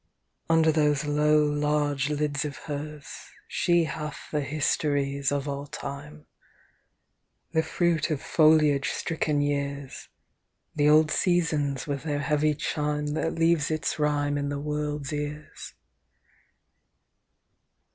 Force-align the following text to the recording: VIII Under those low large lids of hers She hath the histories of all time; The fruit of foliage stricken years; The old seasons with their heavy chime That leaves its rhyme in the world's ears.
VIII 0.01 0.41
Under 0.55 0.71
those 0.71 1.05
low 1.05 1.45
large 1.45 2.09
lids 2.09 2.43
of 2.43 2.57
hers 2.65 3.05
She 3.47 3.83
hath 3.83 4.29
the 4.31 4.41
histories 4.41 5.31
of 5.31 5.47
all 5.47 5.67
time; 5.67 6.25
The 7.51 7.61
fruit 7.61 8.09
of 8.09 8.19
foliage 8.19 8.89
stricken 8.89 9.41
years; 9.41 10.09
The 10.73 10.89
old 10.89 11.11
seasons 11.11 11.85
with 11.85 12.01
their 12.01 12.21
heavy 12.21 12.55
chime 12.55 13.13
That 13.13 13.35
leaves 13.35 13.69
its 13.69 13.99
rhyme 13.99 14.39
in 14.39 14.49
the 14.49 14.57
world's 14.59 15.13
ears. 15.13 15.75